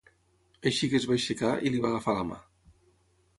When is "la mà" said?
2.21-2.41